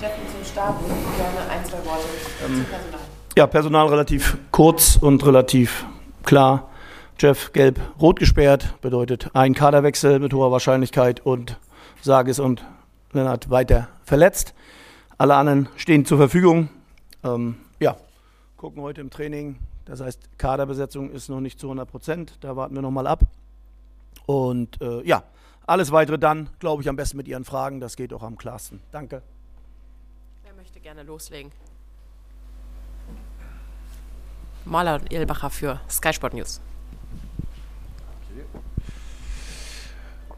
Steffen. 0.00 0.22
Zum 0.32 0.44
Start. 0.46 0.76
Gerne 0.80 1.50
ein, 1.50 1.64
zwei 1.66 1.84
Worte 1.84 2.06
ähm, 2.46 2.64
Personal. 2.64 3.00
Ja, 3.36 3.46
Personal 3.46 3.86
relativ 3.88 4.38
kurz 4.50 4.96
und 4.96 5.26
relativ 5.26 5.84
klar. 6.24 6.70
Jeff 7.18 7.52
gelb-rot 7.52 8.18
gesperrt, 8.18 8.80
bedeutet 8.80 9.28
ein 9.34 9.52
Kaderwechsel 9.52 10.18
mit 10.18 10.32
hoher 10.32 10.50
Wahrscheinlichkeit 10.50 11.20
und 11.20 11.58
Sages 12.00 12.38
und 12.38 12.64
Lennart 13.12 13.50
weiter 13.50 13.88
verletzt. 14.02 14.54
Alle 15.18 15.34
anderen 15.34 15.68
stehen 15.76 16.06
zur 16.06 16.16
Verfügung. 16.16 16.70
Ähm, 17.22 17.56
ja, 17.78 17.94
gucken 18.56 18.80
heute 18.80 19.02
im 19.02 19.10
Training. 19.10 19.58
Das 19.84 20.00
heißt, 20.00 20.38
Kaderbesetzung 20.38 21.10
ist 21.10 21.28
noch 21.28 21.40
nicht 21.40 21.60
zu 21.60 21.66
100 21.66 21.86
Prozent. 21.86 22.38
Da 22.40 22.56
warten 22.56 22.74
wir 22.74 22.80
nochmal 22.80 23.06
ab. 23.06 23.24
Und 24.24 24.80
äh, 24.80 25.06
ja, 25.06 25.24
alles 25.66 25.92
weitere 25.92 26.18
dann, 26.18 26.48
glaube 26.58 26.82
ich, 26.82 26.88
am 26.88 26.96
besten 26.96 27.18
mit 27.18 27.28
Ihren 27.28 27.44
Fragen. 27.44 27.80
Das 27.80 27.96
geht 27.96 28.14
auch 28.14 28.22
am 28.22 28.38
klarsten. 28.38 28.80
Danke. 28.92 29.20
Gerne 30.82 31.02
loslegen? 31.02 31.52
Maler 34.64 34.96
und 34.96 35.12
Ehlbacher 35.12 35.50
für 35.50 35.80
Sky 35.88 36.12
Sport 36.12 36.34
News. 36.34 36.60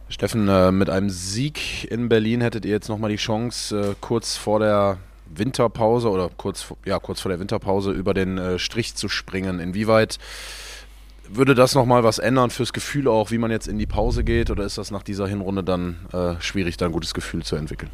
Steffen, 0.08 0.48
äh, 0.48 0.72
mit 0.72 0.90
einem 0.90 1.10
Sieg 1.10 1.90
in 1.90 2.08
Berlin 2.08 2.40
hättet 2.40 2.64
ihr 2.64 2.72
jetzt 2.72 2.88
nochmal 2.88 3.10
die 3.10 3.16
Chance, 3.16 3.92
äh, 3.92 3.94
kurz 4.00 4.36
vor 4.36 4.58
der 4.58 4.98
Winterpause 5.26 6.10
oder 6.10 6.28
kurz, 6.36 6.66
ja, 6.84 6.98
kurz 6.98 7.20
vor 7.20 7.30
der 7.30 7.40
Winterpause 7.40 7.92
über 7.92 8.12
den 8.12 8.36
äh, 8.36 8.58
Strich 8.58 8.94
zu 8.94 9.08
springen. 9.08 9.58
Inwieweit 9.60 10.18
würde 11.28 11.54
das 11.54 11.74
nochmal 11.74 12.04
was 12.04 12.18
ändern 12.18 12.50
fürs 12.50 12.72
Gefühl 12.72 13.08
auch, 13.08 13.30
wie 13.30 13.38
man 13.38 13.50
jetzt 13.50 13.68
in 13.68 13.78
die 13.78 13.86
Pause 13.86 14.22
geht? 14.22 14.50
Oder 14.50 14.64
ist 14.64 14.76
das 14.76 14.90
nach 14.90 15.02
dieser 15.02 15.26
Hinrunde 15.26 15.64
dann 15.64 15.96
schwierig, 16.40 16.76
da 16.76 16.84
ein 16.84 16.92
gutes 16.92 17.14
Gefühl 17.14 17.42
zu 17.42 17.56
entwickeln? 17.56 17.90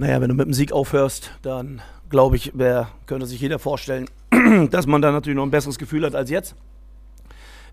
Naja, 0.00 0.18
wenn 0.22 0.30
du 0.30 0.34
mit 0.34 0.46
dem 0.46 0.54
Sieg 0.54 0.72
aufhörst, 0.72 1.30
dann 1.42 1.82
glaube 2.08 2.34
ich, 2.34 2.52
wer, 2.54 2.88
könnte 3.04 3.26
sich 3.26 3.38
jeder 3.38 3.58
vorstellen, 3.58 4.08
dass 4.70 4.86
man 4.86 5.02
da 5.02 5.12
natürlich 5.12 5.36
noch 5.36 5.42
ein 5.42 5.50
besseres 5.50 5.78
Gefühl 5.78 6.06
hat 6.06 6.14
als 6.14 6.30
jetzt. 6.30 6.54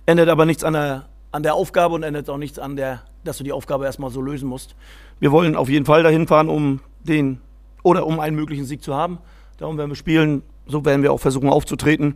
Ändert 0.05 0.27
aber 0.27 0.45
nichts 0.45 0.65
an 0.65 0.73
der, 0.73 1.05
an 1.31 1.41
der 1.41 1.55
Aufgabe 1.55 1.95
und 1.95 2.03
ändert 2.03 2.29
auch 2.29 2.35
nichts 2.35 2.59
an 2.59 2.75
der, 2.75 3.01
dass 3.23 3.37
du 3.37 3.45
die 3.45 3.53
Aufgabe 3.53 3.85
erstmal 3.85 4.09
so 4.09 4.21
lösen 4.21 4.49
musst. 4.49 4.75
Wir 5.21 5.31
wollen 5.31 5.55
auf 5.55 5.69
jeden 5.69 5.85
Fall 5.85 6.03
dahin 6.03 6.27
fahren, 6.27 6.49
um 6.49 6.81
den 6.99 7.39
oder 7.81 8.05
um 8.05 8.19
einen 8.19 8.35
möglichen 8.35 8.65
Sieg 8.65 8.83
zu 8.83 8.93
haben. 8.93 9.19
Darum 9.57 9.77
werden 9.77 9.91
wir 9.91 9.95
spielen. 9.95 10.43
So 10.65 10.83
werden 10.83 11.03
wir 11.03 11.13
auch 11.13 11.21
versuchen 11.21 11.47
aufzutreten 11.47 12.15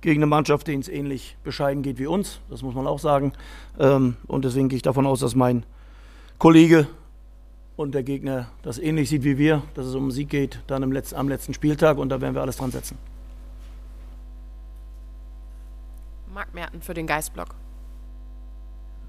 gegen 0.00 0.20
eine 0.20 0.26
Mannschaft, 0.26 0.68
denen 0.68 0.82
es 0.82 0.88
ähnlich 0.88 1.36
bescheiden 1.42 1.82
geht 1.82 1.98
wie 1.98 2.06
uns. 2.06 2.40
Das 2.50 2.62
muss 2.62 2.76
man 2.76 2.86
auch 2.86 3.00
sagen. 3.00 3.32
Ähm, 3.80 4.16
und 4.28 4.44
deswegen 4.44 4.68
gehe 4.68 4.76
ich 4.76 4.82
davon 4.82 5.08
aus, 5.08 5.18
dass 5.18 5.34
mein 5.34 5.64
Kollege 6.38 6.86
und 7.80 7.94
der 7.94 8.02
Gegner 8.02 8.50
das 8.62 8.78
ähnlich 8.78 9.08
sieht 9.08 9.24
wie 9.24 9.38
wir, 9.38 9.62
dass 9.74 9.86
es 9.86 9.94
um 9.94 10.04
den 10.04 10.10
Sieg 10.10 10.28
geht, 10.28 10.60
dann 10.66 10.82
im 10.82 10.92
letzten, 10.92 11.16
am 11.16 11.30
letzten 11.30 11.54
Spieltag. 11.54 11.96
Und 11.96 12.10
da 12.10 12.20
werden 12.20 12.34
wir 12.34 12.42
alles 12.42 12.58
dran 12.58 12.70
setzen. 12.70 12.98
Marc 16.32 16.52
Merten 16.52 16.82
für 16.82 16.92
den 16.92 17.06
Geistblock. 17.06 17.54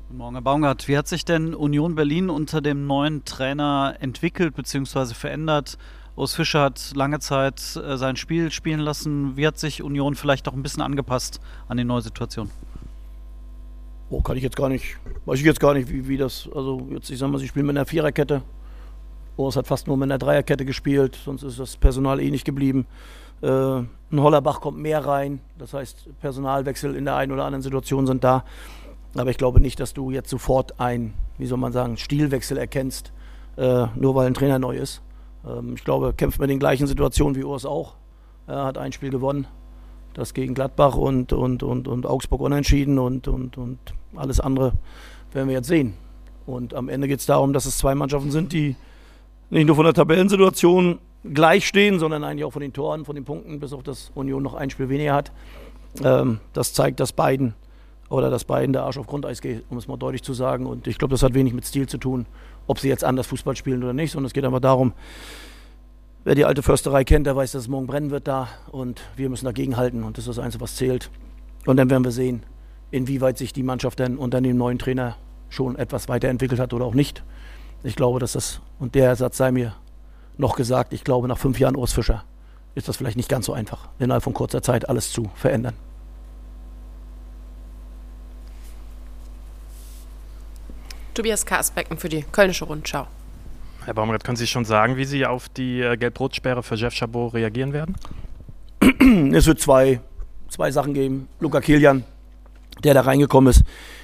Guten 0.07 0.17
Morgen, 0.17 0.35
Herr 0.35 0.41
Baumgart. 0.41 0.87
Wie 0.87 0.97
hat 0.97 1.09
sich 1.09 1.25
denn 1.25 1.53
Union 1.53 1.95
Berlin 1.95 2.29
unter 2.29 2.61
dem 2.61 2.87
neuen 2.87 3.25
Trainer 3.25 3.97
entwickelt 3.99 4.55
bzw. 4.55 5.15
verändert? 5.15 5.77
Urs 6.15 6.33
Fischer 6.33 6.61
hat 6.61 6.93
lange 6.95 7.19
Zeit 7.19 7.75
äh, 7.75 7.97
sein 7.97 8.15
Spiel 8.15 8.51
spielen 8.51 8.79
lassen. 8.79 9.35
Wie 9.35 9.45
hat 9.45 9.59
sich 9.59 9.83
Union 9.83 10.15
vielleicht 10.15 10.47
auch 10.47 10.53
ein 10.53 10.63
bisschen 10.63 10.81
angepasst 10.81 11.41
an 11.67 11.75
die 11.75 11.83
neue 11.83 12.01
Situation? 12.01 12.49
Oh, 14.09 14.21
kann 14.21 14.37
ich 14.37 14.43
jetzt 14.43 14.55
gar 14.55 14.69
nicht, 14.69 14.97
weiß 15.25 15.39
ich 15.39 15.45
jetzt 15.45 15.59
gar 15.59 15.73
nicht, 15.73 15.89
wie, 15.89 16.07
wie 16.07 16.17
das, 16.17 16.49
also 16.53 16.87
jetzt, 16.89 17.09
ich 17.09 17.17
sag 17.17 17.29
mal, 17.29 17.37
sie 17.37 17.47
spielen 17.47 17.65
mit 17.65 17.77
einer 17.77 17.85
Viererkette. 17.85 18.41
Urs 19.37 19.55
hat 19.55 19.67
fast 19.67 19.87
nur 19.87 19.97
mit 19.97 20.07
einer 20.07 20.17
Dreierkette 20.17 20.65
gespielt, 20.65 21.17
sonst 21.23 21.43
ist 21.43 21.59
das 21.59 21.77
Personal 21.77 22.19
eh 22.19 22.29
nicht 22.31 22.45
geblieben. 22.45 22.85
Äh, 23.41 23.47
ein 23.47 23.89
Hollerbach 24.13 24.61
kommt 24.61 24.77
mehr 24.77 25.05
rein, 25.05 25.39
das 25.57 25.73
heißt, 25.73 26.09
Personalwechsel 26.19 26.95
in 26.95 27.05
der 27.05 27.15
einen 27.15 27.31
oder 27.31 27.45
anderen 27.45 27.63
Situation 27.63 28.05
sind 28.05 28.23
da. 28.23 28.43
Aber 29.15 29.29
ich 29.29 29.37
glaube 29.37 29.59
nicht, 29.59 29.79
dass 29.79 29.93
du 29.93 30.11
jetzt 30.11 30.29
sofort 30.29 30.79
ein, 30.79 31.13
wie 31.37 31.45
soll 31.45 31.57
man 31.57 31.73
sagen, 31.73 31.97
Stilwechsel 31.97 32.57
erkennst, 32.57 33.11
äh, 33.57 33.87
nur 33.95 34.15
weil 34.15 34.27
ein 34.27 34.33
Trainer 34.33 34.59
neu 34.59 34.77
ist. 34.77 35.01
Ähm, 35.45 35.73
ich 35.75 35.83
glaube, 35.83 36.13
kämpft 36.13 36.39
mit 36.39 36.49
den 36.49 36.59
gleichen 36.59 36.87
Situationen 36.87 37.35
wie 37.35 37.43
Urs 37.43 37.65
auch. 37.65 37.95
Er 38.47 38.65
hat 38.65 38.77
ein 38.77 38.91
Spiel 38.91 39.09
gewonnen, 39.09 39.47
das 40.13 40.33
gegen 40.33 40.53
Gladbach 40.53 40.95
und, 40.95 41.33
und, 41.33 41.63
und, 41.63 41.87
und 41.87 42.05
Augsburg 42.05 42.41
unentschieden 42.41 42.99
und, 42.99 43.27
und, 43.27 43.57
und 43.57 43.79
alles 44.15 44.39
andere 44.39 44.73
werden 45.33 45.47
wir 45.47 45.55
jetzt 45.55 45.67
sehen. 45.67 45.93
Und 46.45 46.73
am 46.73 46.89
Ende 46.89 47.07
geht 47.07 47.19
es 47.19 47.25
darum, 47.25 47.53
dass 47.53 47.65
es 47.65 47.77
zwei 47.77 47.95
Mannschaften 47.95 48.31
sind, 48.31 48.51
die 48.51 48.75
nicht 49.51 49.67
nur 49.67 49.75
von 49.75 49.85
der 49.85 49.93
Tabellensituation 49.93 50.99
gleich 51.23 51.67
stehen, 51.67 51.99
sondern 51.99 52.23
eigentlich 52.23 52.45
auch 52.45 52.53
von 52.53 52.61
den 52.61 52.73
Toren, 52.73 53.05
von 53.05 53.15
den 53.15 53.25
Punkten, 53.25 53.59
bis 53.59 53.73
auf 53.73 53.83
das 53.83 54.11
Union 54.15 54.41
noch 54.41 54.55
ein 54.55 54.69
Spiel 54.69 54.89
weniger 54.89 55.13
hat. 55.13 55.31
Ähm, 56.03 56.39
das 56.53 56.73
zeigt, 56.73 56.99
dass 56.99 57.11
beiden 57.11 57.53
oder 58.09 58.29
dass 58.29 58.45
beiden 58.45 58.73
der 58.73 58.83
Arsch 58.83 58.97
auf 58.97 59.07
Grundeis 59.07 59.41
geht, 59.41 59.63
um 59.69 59.77
es 59.77 59.87
mal 59.87 59.97
deutlich 59.97 60.23
zu 60.23 60.33
sagen. 60.33 60.65
Und 60.65 60.87
ich 60.87 60.97
glaube, 60.97 61.13
das 61.13 61.21
hat 61.21 61.33
wenig 61.33 61.53
mit 61.53 61.65
Stil 61.65 61.87
zu 61.87 61.97
tun, 61.97 62.25
ob 62.65 62.79
sie 62.79 62.89
jetzt 62.89 63.03
anders 63.03 63.27
Fußball 63.27 63.55
spielen 63.55 63.83
oder 63.83 63.93
nicht, 63.93 64.11
sondern 64.11 64.27
es 64.27 64.33
geht 64.33 64.45
einfach 64.45 64.59
darum, 64.61 64.93
wer 66.23 66.35
die 66.35 66.45
alte 66.45 66.63
Försterei 66.63 67.03
kennt, 67.03 67.27
der 67.27 67.35
weiß, 67.35 67.51
dass 67.51 67.63
es 67.63 67.67
morgen 67.67 67.87
brennen 67.87 68.11
wird 68.11 68.27
da 68.27 68.47
und 68.71 69.01
wir 69.15 69.29
müssen 69.29 69.45
dagegen 69.45 69.77
halten 69.77 70.03
und 70.03 70.17
das 70.17 70.27
ist 70.27 70.37
das 70.37 70.43
Einzige, 70.43 70.63
was 70.63 70.75
zählt. 70.75 71.09
Und 71.65 71.77
dann 71.77 71.89
werden 71.89 72.03
wir 72.03 72.11
sehen, 72.11 72.43
inwieweit 72.89 73.37
sich 73.37 73.53
die 73.53 73.63
Mannschaft 73.63 73.99
dann 73.99 74.17
unter 74.17 74.41
dem 74.41 74.57
neuen 74.57 74.79
Trainer 74.79 75.17
schon 75.49 75.75
etwas 75.75 76.07
weiterentwickelt 76.07 76.59
hat 76.59 76.73
oder 76.73 76.85
auch 76.85 76.93
nicht. 76.93 77.23
Ich 77.83 77.95
glaube, 77.95 78.19
dass 78.19 78.33
das, 78.33 78.59
und 78.79 78.95
der 78.95 79.15
Satz 79.15 79.37
sei 79.37 79.51
mir 79.51 79.75
noch 80.37 80.55
gesagt, 80.55 80.93
ich 80.93 81.03
glaube, 81.03 81.27
nach 81.27 81.37
fünf 81.37 81.59
Jahren 81.59 81.75
Urs 81.75 81.93
Fischer 81.93 82.23
ist 82.75 82.87
das 82.87 82.97
vielleicht 82.97 83.17
nicht 83.17 83.29
ganz 83.29 83.45
so 83.45 83.53
einfach, 83.53 83.89
innerhalb 83.99 84.23
von 84.23 84.33
kurzer 84.33 84.61
Zeit 84.61 84.87
alles 84.87 85.11
zu 85.11 85.29
verändern. 85.35 85.73
Tobias 91.13 91.45
Karsbecken 91.45 91.97
für 91.97 92.07
die 92.07 92.23
Kölnische 92.31 92.65
Rundschau. 92.65 93.07
Herr 93.83 93.93
Baumgart, 93.93 94.23
können 94.23 94.37
Sie 94.37 94.47
schon 94.47 94.63
sagen, 94.63 94.95
wie 94.95 95.05
Sie 95.05 95.25
auf 95.25 95.49
die 95.49 95.81
äh, 95.81 95.97
Gelb-Rot-Sperre 95.97 96.63
für 96.63 96.75
Jeff 96.75 96.93
Chabot 96.93 97.33
reagieren 97.33 97.73
werden? 97.73 97.95
Es 99.33 99.47
wird 99.47 99.59
zwei, 99.59 99.99
zwei 100.49 100.71
Sachen 100.71 100.93
geben. 100.93 101.27
Luca 101.39 101.59
Kilian, 101.59 102.05
der 102.83 102.93
da 102.93 103.01
reingekommen 103.01 103.49
ist. 103.49 103.63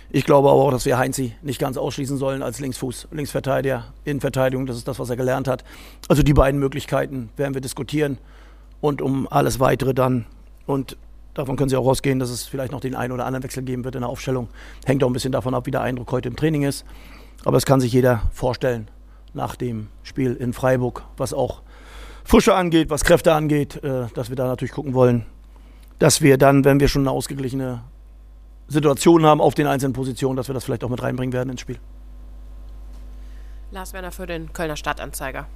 Ich 0.09 0.23
glaube 0.23 0.49
aber 0.49 0.61
auch, 0.61 0.71
dass 0.71 0.85
wir 0.85 0.97
Heinzi 0.97 1.35
nicht 1.41 1.59
ganz 1.59 1.77
ausschließen 1.77 2.17
sollen 2.17 2.41
als 2.41 2.59
Linksfuß, 2.59 3.09
Linksverteidiger, 3.11 3.85
Innenverteidigung. 4.05 4.65
Das 4.65 4.77
ist 4.77 4.87
das, 4.87 4.99
was 4.99 5.09
er 5.09 5.17
gelernt 5.17 5.47
hat. 5.47 5.63
Also 6.07 6.23
die 6.23 6.33
beiden 6.33 6.59
Möglichkeiten 6.59 7.29
werden 7.35 7.53
wir 7.53 7.61
diskutieren. 7.61 8.17
Und 8.79 9.01
um 9.01 9.27
alles 9.29 9.59
Weitere 9.59 9.93
dann. 9.93 10.25
Und 10.65 10.97
Davon 11.37 11.55
können 11.55 11.69
Sie 11.69 11.77
auch 11.77 11.85
ausgehen, 11.85 12.17
dass 12.17 12.31
es 12.31 12.45
vielleicht 12.45 12.71
noch 12.71 12.79
den 12.79 12.95
einen 12.95 13.11
oder 13.13 13.27
anderen 13.27 13.43
Wechsel 13.43 13.61
geben 13.61 13.83
wird 13.83 13.93
in 13.93 14.01
der 14.01 14.09
Aufstellung. 14.09 14.47
Hängt 14.85 15.03
auch 15.03 15.07
ein 15.07 15.13
bisschen 15.13 15.31
davon 15.31 15.53
ab, 15.53 15.67
wie 15.67 15.71
der 15.71 15.81
Eindruck 15.81 16.11
heute 16.11 16.29
im 16.29 16.35
Training 16.35 16.63
ist. 16.63 16.83
Aber 17.45 17.57
es 17.57 17.65
kann 17.67 17.79
sich 17.79 17.93
jeder 17.93 18.23
vorstellen 18.33 18.87
nach 19.35 19.55
dem 19.55 19.89
Spiel 20.01 20.33
in 20.33 20.51
Freiburg, 20.51 21.03
was 21.15 21.33
auch 21.33 21.61
Fusche 22.23 22.55
angeht, 22.55 22.89
was 22.89 23.03
Kräfte 23.03 23.35
angeht, 23.35 23.83
äh, 23.83 24.07
dass 24.15 24.29
wir 24.29 24.35
da 24.35 24.47
natürlich 24.47 24.71
gucken 24.71 24.95
wollen, 24.95 25.27
dass 25.99 26.23
wir 26.23 26.39
dann, 26.39 26.65
wenn 26.65 26.79
wir 26.79 26.87
schon 26.87 27.03
eine 27.03 27.11
ausgeglichene 27.11 27.83
Situation 28.67 29.25
haben 29.25 29.41
auf 29.41 29.55
den 29.55 29.67
einzelnen 29.67 29.93
Positionen, 29.93 30.35
dass 30.35 30.47
wir 30.49 30.53
das 30.53 30.65
vielleicht 30.65 30.83
auch 30.83 30.89
mit 30.89 31.01
reinbringen 31.01 31.33
werden 31.33 31.49
ins 31.49 31.61
Spiel. 31.61 31.79
Lars 33.71 33.93
Werner 33.93 34.11
für 34.11 34.27
den 34.27 34.53
Kölner 34.53 34.75
Stadtanzeiger. 34.75 35.47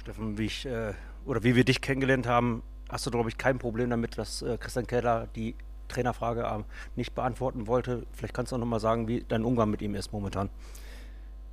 Steffen, 0.00 0.38
wie 0.38 0.46
ich 0.46 0.66
äh, 0.66 0.94
oder 1.24 1.42
wie 1.42 1.56
wir 1.56 1.64
dich 1.64 1.80
kennengelernt 1.80 2.26
haben, 2.26 2.62
hast 2.88 3.06
du, 3.06 3.10
glaube 3.10 3.28
ich, 3.28 3.38
kein 3.38 3.58
Problem 3.58 3.90
damit, 3.90 4.18
dass 4.18 4.42
äh, 4.42 4.56
Christian 4.58 4.86
Keller 4.86 5.28
die 5.34 5.56
Trainerfrage 5.88 6.42
äh, 6.42 6.62
nicht 6.94 7.14
beantworten 7.14 7.66
wollte. 7.66 8.06
Vielleicht 8.12 8.34
kannst 8.34 8.52
du 8.52 8.56
auch 8.56 8.60
nochmal 8.60 8.80
sagen, 8.80 9.08
wie 9.08 9.24
dein 9.26 9.44
Umgang 9.44 9.70
mit 9.70 9.82
ihm 9.82 9.94
ist 9.94 10.12
momentan. 10.12 10.50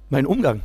Mein 0.10 0.26
Umgang? 0.26 0.64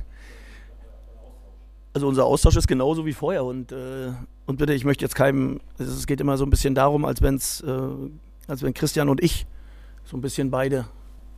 Also 1.94 2.06
unser 2.06 2.26
Austausch 2.26 2.56
ist 2.56 2.69
genauso 2.69 3.06
wie 3.06 3.12
vorher 3.12 3.44
und, 3.44 3.73
äh, 3.73 4.12
und 4.46 4.58
bitte, 4.58 4.75
ich 4.75 4.85
möchte 4.85 5.05
jetzt 5.05 5.14
keinem, 5.14 5.61
es 5.79 6.06
geht 6.06 6.20
immer 6.20 6.37
so 6.37 6.44
ein 6.44 6.50
bisschen 6.50 6.75
darum, 6.75 7.05
als, 7.05 7.23
wenn's, 7.23 7.61
äh, 7.62 7.81
als 8.46 8.62
wenn 8.62 8.75
Christian 8.75 9.08
und 9.08 9.23
ich 9.23 9.46
so 10.05 10.17
ein 10.17 10.20
bisschen 10.20 10.50
beide 10.50 10.87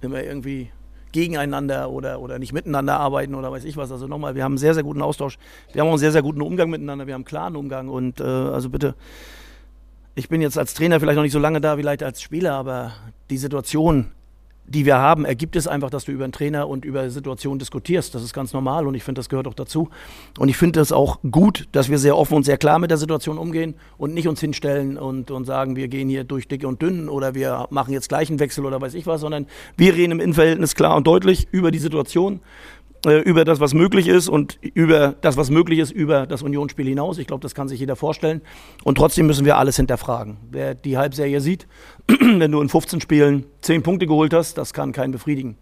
immer 0.00 0.22
irgendwie 0.22 0.70
gegeneinander 1.12 1.90
oder, 1.90 2.20
oder 2.20 2.38
nicht 2.38 2.52
miteinander 2.52 2.98
arbeiten 2.98 3.34
oder 3.34 3.50
weiß 3.50 3.64
ich 3.64 3.76
was. 3.76 3.90
Also 3.90 4.06
nochmal, 4.06 4.34
wir 4.34 4.44
haben 4.44 4.52
einen 4.52 4.58
sehr, 4.58 4.74
sehr 4.74 4.82
guten 4.82 5.02
Austausch. 5.02 5.38
Wir 5.72 5.80
haben 5.80 5.88
auch 5.88 5.92
einen 5.92 5.98
sehr, 5.98 6.12
sehr 6.12 6.22
guten 6.22 6.40
Umgang 6.40 6.70
miteinander. 6.70 7.06
Wir 7.06 7.14
haben 7.14 7.20
einen 7.20 7.24
klaren 7.26 7.56
Umgang 7.56 7.88
und 7.88 8.20
äh, 8.20 8.24
also 8.24 8.70
bitte, 8.70 8.94
ich 10.14 10.28
bin 10.28 10.40
jetzt 10.40 10.58
als 10.58 10.74
Trainer 10.74 11.00
vielleicht 11.00 11.16
noch 11.16 11.22
nicht 11.22 11.32
so 11.32 11.38
lange 11.38 11.60
da, 11.60 11.76
vielleicht 11.76 12.02
als 12.02 12.22
Spieler, 12.22 12.54
aber 12.54 12.92
die 13.28 13.38
Situation 13.38 14.12
die 14.66 14.86
wir 14.86 14.98
haben, 14.98 15.24
ergibt 15.24 15.56
es 15.56 15.66
einfach, 15.66 15.90
dass 15.90 16.04
du 16.04 16.12
über 16.12 16.24
einen 16.24 16.32
Trainer 16.32 16.68
und 16.68 16.84
über 16.84 17.10
Situationen 17.10 17.58
diskutierst. 17.58 18.14
Das 18.14 18.22
ist 18.22 18.32
ganz 18.32 18.52
normal 18.52 18.86
und 18.86 18.94
ich 18.94 19.02
finde, 19.02 19.18
das 19.18 19.28
gehört 19.28 19.48
auch 19.48 19.54
dazu. 19.54 19.90
Und 20.38 20.48
ich 20.48 20.56
finde 20.56 20.80
es 20.80 20.92
auch 20.92 21.18
gut, 21.28 21.66
dass 21.72 21.88
wir 21.88 21.98
sehr 21.98 22.16
offen 22.16 22.34
und 22.34 22.44
sehr 22.44 22.56
klar 22.56 22.78
mit 22.78 22.90
der 22.90 22.98
Situation 22.98 23.36
umgehen 23.36 23.74
und 23.98 24.14
nicht 24.14 24.28
uns 24.28 24.40
hinstellen 24.40 24.96
und, 24.96 25.30
und 25.30 25.44
sagen, 25.44 25.74
wir 25.74 25.88
gehen 25.88 26.08
hier 26.08 26.24
durch 26.24 26.46
dick 26.46 26.64
und 26.64 26.82
dünn 26.82 27.08
oder 27.08 27.34
wir 27.34 27.66
machen 27.70 27.92
jetzt 27.92 28.08
gleich 28.08 28.28
einen 28.28 28.38
Wechsel 28.38 28.64
oder 28.64 28.80
weiß 28.80 28.94
ich 28.94 29.06
was, 29.06 29.20
sondern 29.20 29.46
wir 29.76 29.94
reden 29.94 30.12
im 30.12 30.20
Innenverhältnis 30.20 30.74
klar 30.74 30.96
und 30.96 31.06
deutlich 31.06 31.48
über 31.50 31.70
die 31.72 31.78
Situation 31.78 32.40
über 33.04 33.44
das, 33.44 33.60
was 33.60 33.72
möglich 33.72 34.08
ist 34.08 34.28
und 34.28 34.58
über 34.62 35.14
das, 35.20 35.36
was 35.36 35.50
möglich 35.50 35.78
ist, 35.78 35.90
über 35.90 36.26
das 36.26 36.42
Unionsspiel 36.42 36.86
hinaus. 36.86 37.18
Ich 37.18 37.26
glaube, 37.26 37.42
das 37.42 37.54
kann 37.54 37.68
sich 37.68 37.80
jeder 37.80 37.96
vorstellen. 37.96 38.42
Und 38.84 38.96
trotzdem 38.96 39.26
müssen 39.26 39.44
wir 39.44 39.56
alles 39.56 39.76
hinterfragen. 39.76 40.36
Wer 40.50 40.74
die 40.74 40.98
Halbserie 40.98 41.40
sieht, 41.40 41.66
wenn 42.08 42.52
du 42.52 42.60
in 42.60 42.68
15 42.68 43.00
Spielen 43.00 43.46
10 43.62 43.82
Punkte 43.82 44.06
geholt 44.06 44.34
hast, 44.34 44.58
das 44.58 44.74
kann 44.74 44.92
keinen 44.92 45.12
befriedigen. 45.12 45.56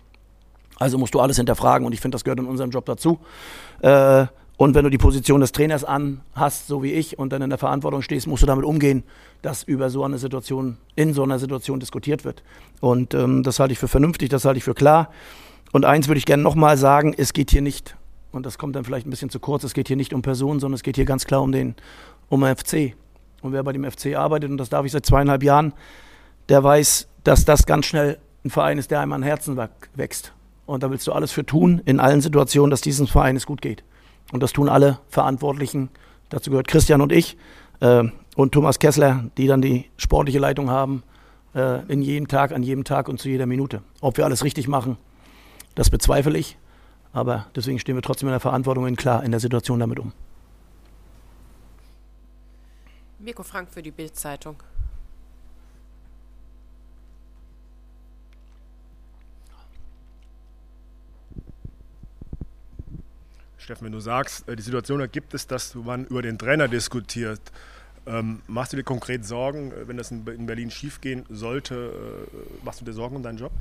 Also 0.78 0.98
musst 0.98 1.14
du 1.14 1.20
alles 1.20 1.36
hinterfragen 1.36 1.86
und 1.86 1.92
ich 1.92 2.00
finde, 2.00 2.16
das 2.16 2.24
gehört 2.24 2.40
in 2.40 2.46
unserem 2.46 2.70
Job 2.70 2.86
dazu. 2.86 3.18
Äh, 3.82 4.26
und 4.56 4.74
wenn 4.74 4.82
du 4.82 4.90
die 4.90 4.98
Position 4.98 5.40
des 5.40 5.52
Trainers 5.52 5.84
an 5.84 6.20
hast, 6.34 6.66
so 6.66 6.82
wie 6.82 6.92
ich, 6.92 7.16
und 7.16 7.32
dann 7.32 7.42
in 7.42 7.50
der 7.50 7.60
Verantwortung 7.60 8.02
stehst, 8.02 8.26
musst 8.26 8.42
du 8.42 8.46
damit 8.48 8.64
umgehen, 8.64 9.04
dass 9.40 9.62
über 9.62 9.88
so 9.88 10.02
eine 10.02 10.18
Situation, 10.18 10.78
in 10.96 11.14
so 11.14 11.22
einer 11.22 11.38
Situation 11.38 11.78
diskutiert 11.78 12.24
wird. 12.24 12.42
Und 12.80 13.14
ähm, 13.14 13.44
das 13.44 13.60
halte 13.60 13.72
ich 13.72 13.78
für 13.78 13.86
vernünftig, 13.86 14.30
das 14.30 14.44
halte 14.44 14.58
ich 14.58 14.64
für 14.64 14.74
klar. 14.74 15.10
Und 15.72 15.84
eins 15.84 16.08
würde 16.08 16.18
ich 16.18 16.26
gerne 16.26 16.42
nochmal 16.42 16.76
sagen, 16.76 17.14
es 17.16 17.32
geht 17.32 17.50
hier 17.50 17.62
nicht, 17.62 17.96
und 18.32 18.46
das 18.46 18.58
kommt 18.58 18.76
dann 18.76 18.84
vielleicht 18.84 19.06
ein 19.06 19.10
bisschen 19.10 19.30
zu 19.30 19.40
kurz, 19.40 19.64
es 19.64 19.74
geht 19.74 19.88
hier 19.88 19.96
nicht 19.96 20.14
um 20.14 20.22
Personen, 20.22 20.60
sondern 20.60 20.74
es 20.74 20.82
geht 20.82 20.96
hier 20.96 21.04
ganz 21.04 21.24
klar 21.24 21.42
um 21.42 21.52
den, 21.52 21.74
um 22.28 22.40
den 22.40 22.56
FC. 22.56 22.94
Und 23.42 23.52
wer 23.52 23.62
bei 23.62 23.72
dem 23.72 23.88
FC 23.88 24.16
arbeitet, 24.16 24.50
und 24.50 24.58
das 24.58 24.68
darf 24.68 24.84
ich 24.84 24.92
seit 24.92 25.06
zweieinhalb 25.06 25.42
Jahren, 25.42 25.72
der 26.48 26.64
weiß, 26.64 27.08
dass 27.24 27.44
das 27.44 27.66
ganz 27.66 27.86
schnell 27.86 28.18
ein 28.44 28.50
Verein 28.50 28.78
ist, 28.78 28.90
der 28.90 29.00
einem 29.00 29.12
an 29.12 29.22
Herzen 29.22 29.58
wächst. 29.94 30.32
Und 30.66 30.82
da 30.82 30.90
willst 30.90 31.06
du 31.06 31.12
alles 31.12 31.32
für 31.32 31.44
tun, 31.44 31.80
in 31.84 32.00
allen 32.00 32.20
Situationen, 32.20 32.70
dass 32.70 32.80
diesem 32.80 33.06
Verein 33.06 33.36
es 33.36 33.46
gut 33.46 33.62
geht. 33.62 33.84
Und 34.32 34.42
das 34.42 34.52
tun 34.52 34.68
alle 34.68 34.98
Verantwortlichen. 35.08 35.88
Dazu 36.28 36.50
gehört 36.50 36.68
Christian 36.68 37.00
und 37.00 37.12
ich 37.12 37.36
äh, 37.80 38.04
und 38.36 38.52
Thomas 38.52 38.78
Kessler, 38.78 39.24
die 39.36 39.46
dann 39.46 39.62
die 39.62 39.86
sportliche 39.96 40.38
Leitung 40.38 40.70
haben, 40.70 41.02
äh, 41.54 41.84
in 41.88 42.02
jedem 42.02 42.28
Tag, 42.28 42.52
an 42.52 42.62
jedem 42.62 42.84
Tag 42.84 43.08
und 43.08 43.18
zu 43.18 43.28
jeder 43.28 43.46
Minute. 43.46 43.82
Ob 44.00 44.16
wir 44.16 44.24
alles 44.24 44.44
richtig 44.44 44.68
machen, 44.68 44.98
das 45.78 45.90
bezweifle 45.90 46.36
ich. 46.36 46.58
Aber 47.12 47.46
deswegen 47.54 47.78
stehen 47.78 47.94
wir 47.94 48.02
trotzdem 48.02 48.28
in 48.28 48.32
der 48.32 48.40
Verantwortung 48.40 48.86
in 48.86 48.96
klar 48.96 49.22
in 49.22 49.30
der 49.30 49.40
Situation 49.40 49.78
damit 49.78 50.00
um. 50.00 50.12
Mirko 53.20 53.42
Frank 53.44 53.70
für 53.70 53.82
die 53.82 53.92
Bild-Zeitung. 53.92 54.56
Steffen, 63.56 63.84
wenn 63.84 63.92
du 63.92 64.00
sagst, 64.00 64.48
äh, 64.48 64.56
die 64.56 64.62
Situation 64.62 65.00
ergibt 65.00 65.34
es, 65.34 65.46
dass 65.46 65.74
man 65.74 66.06
über 66.06 66.22
den 66.22 66.38
Trainer 66.38 66.68
diskutiert, 66.68 67.40
ähm, 68.06 68.40
machst 68.46 68.72
du 68.72 68.76
dir 68.76 68.82
konkret 68.82 69.24
Sorgen, 69.24 69.72
äh, 69.72 69.86
wenn 69.86 69.96
das 69.96 70.10
in 70.10 70.24
Berlin 70.24 70.70
schiefgehen 70.70 71.24
sollte? 71.28 72.28
Äh, 72.32 72.64
machst 72.64 72.80
du 72.80 72.84
dir 72.84 72.92
Sorgen 72.92 73.16
um 73.16 73.22
deinen 73.22 73.38
Job? 73.38 73.52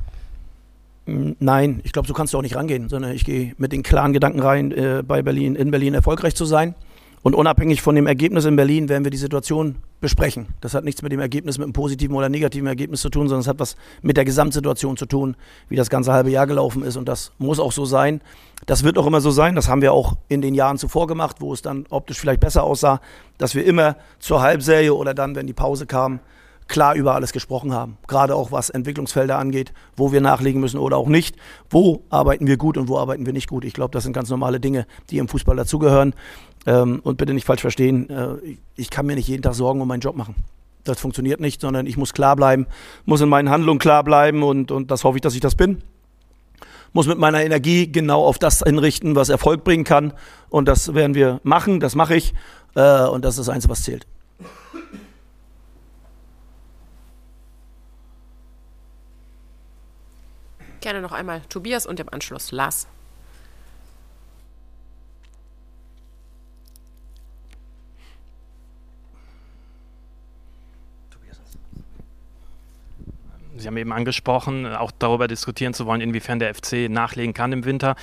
Nein, 1.07 1.79
ich 1.85 1.93
glaube, 1.93 2.07
so 2.07 2.13
kannst 2.13 2.33
du 2.33 2.37
auch 2.37 2.41
nicht 2.41 2.57
rangehen, 2.57 2.89
sondern 2.89 3.13
ich 3.13 3.23
gehe 3.23 3.53
mit 3.57 3.71
den 3.71 3.81
klaren 3.81 4.11
Gedanken 4.11 4.41
rein, 4.41 4.71
äh, 4.73 5.03
bei 5.07 5.21
Berlin, 5.21 5.55
in 5.55 5.71
Berlin 5.71 5.93
erfolgreich 5.93 6.35
zu 6.35 6.43
sein. 6.43 6.75
Und 7.23 7.33
unabhängig 7.33 7.81
von 7.81 7.95
dem 7.95 8.07
Ergebnis 8.07 8.45
in 8.45 8.55
Berlin 8.55 8.89
werden 8.89 9.03
wir 9.03 9.09
die 9.09 9.17
Situation 9.17 9.77
besprechen. 9.99 10.47
Das 10.61 10.73
hat 10.73 10.83
nichts 10.83 11.01
mit 11.01 11.11
dem 11.11 11.19
Ergebnis, 11.19 11.57
mit 11.57 11.65
einem 11.65 11.73
positiven 11.73 12.15
oder 12.15 12.29
negativen 12.29 12.67
Ergebnis 12.67 13.01
zu 13.01 13.09
tun, 13.09 13.27
sondern 13.27 13.41
es 13.41 13.47
hat 13.47 13.59
was 13.59 13.75
mit 14.01 14.17
der 14.17 14.25
Gesamtsituation 14.25 14.97
zu 14.97 15.05
tun, 15.05 15.35
wie 15.69 15.75
das 15.75 15.89
ganze 15.89 16.13
halbe 16.13 16.29
Jahr 16.29 16.45
gelaufen 16.45 16.83
ist. 16.83 16.95
Und 16.95 17.07
das 17.07 17.31
muss 17.37 17.59
auch 17.59 17.71
so 17.71 17.85
sein. 17.85 18.21
Das 18.65 18.83
wird 18.83 18.97
auch 18.97 19.07
immer 19.07 19.21
so 19.21 19.31
sein. 19.31 19.55
Das 19.55 19.67
haben 19.67 19.81
wir 19.81 19.93
auch 19.93 20.17
in 20.27 20.41
den 20.41 20.53
Jahren 20.53 20.77
zuvor 20.77 21.07
gemacht, 21.07 21.37
wo 21.39 21.53
es 21.53 21.61
dann 21.61 21.85
optisch 21.89 22.19
vielleicht 22.19 22.41
besser 22.41 22.63
aussah, 22.63 23.01
dass 23.37 23.55
wir 23.55 23.65
immer 23.65 23.95
zur 24.19 24.41
Halbserie 24.41 24.93
oder 24.93 25.13
dann, 25.13 25.35
wenn 25.35 25.47
die 25.47 25.53
Pause 25.53 25.85
kam, 25.85 26.19
klar 26.67 26.95
über 26.95 27.15
alles 27.15 27.31
gesprochen 27.31 27.73
haben. 27.73 27.97
Gerade 28.07 28.35
auch 28.35 28.51
was 28.51 28.69
Entwicklungsfelder 28.69 29.37
angeht, 29.37 29.73
wo 29.95 30.11
wir 30.11 30.21
nachlegen 30.21 30.61
müssen 30.61 30.77
oder 30.77 30.97
auch 30.97 31.07
nicht. 31.07 31.35
Wo 31.69 32.03
arbeiten 32.09 32.47
wir 32.47 32.57
gut 32.57 32.77
und 32.77 32.87
wo 32.87 32.97
arbeiten 32.97 33.25
wir 33.25 33.33
nicht 33.33 33.49
gut. 33.49 33.65
Ich 33.65 33.73
glaube, 33.73 33.91
das 33.91 34.03
sind 34.03 34.13
ganz 34.13 34.29
normale 34.29 34.59
Dinge, 34.59 34.85
die 35.09 35.17
im 35.17 35.27
Fußball 35.27 35.55
dazugehören. 35.55 36.13
Ähm, 36.65 36.99
und 37.03 37.17
bitte 37.17 37.33
nicht 37.33 37.45
falsch 37.45 37.61
verstehen, 37.61 38.09
äh, 38.09 38.35
ich 38.75 38.89
kann 38.89 39.05
mir 39.05 39.15
nicht 39.15 39.27
jeden 39.27 39.41
Tag 39.41 39.53
Sorgen 39.53 39.81
um 39.81 39.87
meinen 39.87 40.01
Job 40.01 40.15
machen. 40.15 40.35
Das 40.83 40.99
funktioniert 40.99 41.39
nicht, 41.39 41.61
sondern 41.61 41.85
ich 41.85 41.97
muss 41.97 42.13
klar 42.13 42.35
bleiben, 42.35 42.67
muss 43.05 43.21
in 43.21 43.29
meinen 43.29 43.49
Handlungen 43.49 43.79
klar 43.79 44.03
bleiben 44.03 44.43
und, 44.43 44.71
und 44.71 44.91
das 44.91 45.03
hoffe 45.03 45.17
ich, 45.17 45.21
dass 45.21 45.33
ich 45.33 45.41
das 45.41 45.55
bin. 45.55 45.81
Muss 46.93 47.07
mit 47.07 47.17
meiner 47.17 47.43
Energie 47.43 47.91
genau 47.91 48.23
auf 48.23 48.39
das 48.39 48.63
hinrichten, 48.65 49.15
was 49.15 49.29
Erfolg 49.29 49.63
bringen 49.63 49.83
kann. 49.83 50.13
Und 50.49 50.67
das 50.67 50.93
werden 50.93 51.15
wir 51.15 51.39
machen, 51.43 51.79
das 51.79 51.95
mache 51.95 52.15
ich. 52.15 52.33
Äh, 52.75 53.05
und 53.05 53.23
das 53.25 53.37
ist 53.37 53.47
das 53.47 53.53
Einzige, 53.53 53.71
was 53.71 53.83
zählt. 53.83 54.07
Gerne 60.87 61.01
noch 61.01 61.11
einmal 61.11 61.41
Tobias 61.49 61.85
und 61.85 61.99
im 61.99 62.07
Anschluss 62.07 62.53
Lars. 62.53 62.87
Sie 73.57 73.67
haben 73.67 73.75
eben 73.75 73.91
angesprochen, 73.91 74.65
auch 74.65 74.91
darüber 74.97 75.27
diskutieren 75.27 75.73
zu 75.73 75.85
wollen, 75.85 75.99
inwiefern 75.99 76.39
der 76.39 76.55
FC 76.55 76.89
nachlegen 76.89 77.33
kann 77.33 77.51
im 77.51 77.65
Winter. 77.65 77.97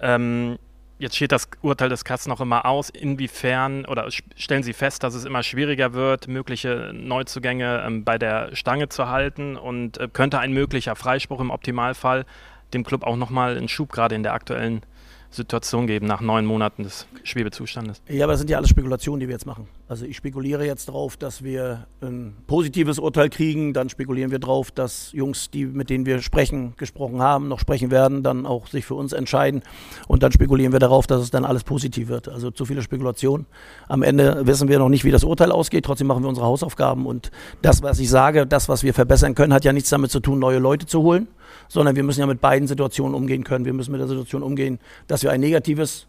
Ähm, 0.00 0.58
Jetzt 1.02 1.16
steht 1.16 1.32
das 1.32 1.48
Urteil 1.62 1.88
des 1.88 2.04
Katz 2.04 2.28
noch 2.28 2.40
immer 2.40 2.64
aus. 2.64 2.88
Inwiefern 2.88 3.86
oder 3.86 4.06
stellen 4.36 4.62
Sie 4.62 4.72
fest, 4.72 5.02
dass 5.02 5.14
es 5.14 5.24
immer 5.24 5.42
schwieriger 5.42 5.94
wird, 5.94 6.28
mögliche 6.28 6.92
Neuzugänge 6.94 7.82
ähm, 7.84 8.04
bei 8.04 8.18
der 8.18 8.54
Stange 8.54 8.88
zu 8.88 9.08
halten 9.08 9.56
und 9.56 9.98
äh, 9.98 10.06
könnte 10.06 10.38
ein 10.38 10.52
möglicher 10.52 10.94
Freispruch 10.94 11.40
im 11.40 11.50
Optimalfall 11.50 12.24
dem 12.72 12.84
Club 12.84 13.02
auch 13.02 13.16
nochmal 13.16 13.56
einen 13.56 13.66
Schub 13.66 13.90
gerade 13.90 14.14
in 14.14 14.22
der 14.22 14.32
aktuellen 14.32 14.82
Situation 15.30 15.88
geben 15.88 16.06
nach 16.06 16.20
neun 16.20 16.46
Monaten 16.46 16.84
des 16.84 17.08
Schwebezustandes. 17.24 18.00
Ja, 18.08 18.26
aber 18.26 18.34
das 18.34 18.40
sind 18.40 18.50
ja 18.50 18.58
alles 18.58 18.70
Spekulationen, 18.70 19.18
die 19.18 19.26
wir 19.26 19.32
jetzt 19.32 19.46
machen. 19.46 19.66
Also 19.88 20.06
ich 20.06 20.16
spekuliere 20.16 20.64
jetzt 20.64 20.88
darauf, 20.88 21.16
dass 21.16 21.42
wir 21.44 21.86
ein 22.00 22.34
positives 22.46 22.98
Urteil 22.98 23.28
kriegen. 23.28 23.74
Dann 23.74 23.90
spekulieren 23.90 24.30
wir 24.30 24.38
darauf, 24.38 24.70
dass 24.70 25.12
Jungs, 25.12 25.50
die, 25.50 25.66
mit 25.66 25.90
denen 25.90 26.06
wir 26.06 26.22
sprechen, 26.22 26.74
gesprochen 26.76 27.20
haben, 27.20 27.48
noch 27.48 27.58
sprechen 27.58 27.90
werden, 27.90 28.22
dann 28.22 28.46
auch 28.46 28.68
sich 28.68 28.86
für 28.86 28.94
uns 28.94 29.12
entscheiden. 29.12 29.62
Und 30.08 30.22
dann 30.22 30.32
spekulieren 30.32 30.72
wir 30.72 30.78
darauf, 30.80 31.06
dass 31.06 31.20
es 31.20 31.30
dann 31.30 31.44
alles 31.44 31.64
positiv 31.64 32.08
wird. 32.08 32.28
Also 32.28 32.50
zu 32.50 32.64
viele 32.64 32.80
Spekulationen. 32.80 33.46
Am 33.88 34.02
Ende 34.02 34.46
wissen 34.46 34.68
wir 34.68 34.78
noch 34.78 34.88
nicht, 34.88 35.04
wie 35.04 35.10
das 35.10 35.24
Urteil 35.24 35.52
ausgeht. 35.52 35.84
Trotzdem 35.84 36.06
machen 36.06 36.22
wir 36.22 36.28
unsere 36.28 36.46
Hausaufgaben. 36.46 37.04
Und 37.04 37.30
das, 37.60 37.82
was 37.82 37.98
ich 37.98 38.08
sage, 38.08 38.46
das, 38.46 38.68
was 38.68 38.84
wir 38.84 38.94
verbessern 38.94 39.34
können, 39.34 39.52
hat 39.52 39.64
ja 39.64 39.72
nichts 39.72 39.90
damit 39.90 40.10
zu 40.10 40.20
tun, 40.20 40.38
neue 40.38 40.58
Leute 40.58 40.86
zu 40.86 41.02
holen 41.02 41.28
sondern 41.68 41.96
wir 41.96 42.02
müssen 42.02 42.20
ja 42.20 42.26
mit 42.26 42.40
beiden 42.40 42.66
Situationen 42.66 43.14
umgehen 43.14 43.44
können. 43.44 43.64
Wir 43.64 43.72
müssen 43.72 43.92
mit 43.92 44.00
der 44.00 44.08
Situation 44.08 44.42
umgehen, 44.42 44.78
dass 45.06 45.22
wir 45.22 45.30
ein 45.30 45.40
negatives 45.40 46.06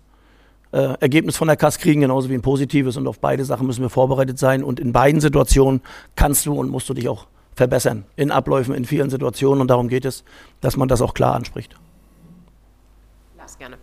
äh, 0.73 0.95
Ergebnis 0.99 1.37
von 1.37 1.47
der 1.47 1.55
Kass 1.55 1.77
kriegen, 1.77 2.01
genauso 2.01 2.29
wie 2.29 2.33
ein 2.33 2.41
positives. 2.41 2.97
Und 2.97 3.07
auf 3.07 3.19
beide 3.19 3.45
Sachen 3.45 3.67
müssen 3.67 3.81
wir 3.81 3.89
vorbereitet 3.89 4.37
sein. 4.37 4.63
Und 4.63 4.79
in 4.79 4.91
beiden 4.91 5.21
Situationen 5.21 5.81
kannst 6.15 6.45
du 6.45 6.53
und 6.53 6.69
musst 6.69 6.89
du 6.89 6.93
dich 6.93 7.07
auch 7.07 7.27
verbessern. 7.55 8.05
In 8.15 8.31
Abläufen, 8.31 8.73
in 8.73 8.85
vielen 8.85 9.09
Situationen. 9.09 9.61
Und 9.61 9.69
darum 9.69 9.87
geht 9.87 10.03
es, 10.03 10.23
dass 10.59 10.75
man 10.75 10.87
das 10.87 11.01
auch 11.01 11.13
klar 11.13 11.35
anspricht. 11.35 11.75
Lass 13.37 13.57
gerne 13.57 13.77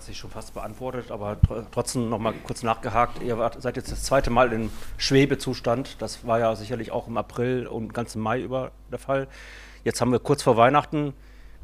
hat 0.00 0.06
sich 0.06 0.16
schon 0.16 0.30
fast 0.30 0.54
beantwortet, 0.54 1.10
aber 1.10 1.38
tr 1.42 1.66
trotzdem 1.70 2.08
noch 2.08 2.18
mal 2.18 2.32
kurz 2.44 2.62
nachgehakt. 2.62 3.22
Ihr 3.22 3.36
wart, 3.36 3.60
seid 3.60 3.76
jetzt 3.76 3.92
das 3.92 4.04
zweite 4.04 4.30
Mal 4.30 4.50
in 4.50 4.70
Schwebezustand. 4.96 6.00
Das 6.00 6.26
war 6.26 6.38
ja 6.38 6.56
sicherlich 6.56 6.90
auch 6.90 7.06
im 7.06 7.18
April 7.18 7.66
und 7.66 7.92
ganzen 7.92 8.22
Mai 8.22 8.40
über 8.40 8.70
der 8.90 8.98
Fall. 8.98 9.28
Jetzt 9.84 10.00
haben 10.00 10.10
wir 10.10 10.18
kurz 10.18 10.42
vor 10.42 10.56
Weihnachten. 10.56 11.12